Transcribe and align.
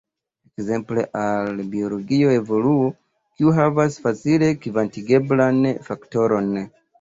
Ekzemple 0.51 1.01
al 1.23 1.59
biologia 1.73 2.31
evoluo, 2.37 2.87
kiu 3.37 3.53
havas 3.59 3.99
facile 4.07 4.51
kvantigeblan 4.65 5.63
faktoron. 5.91 6.51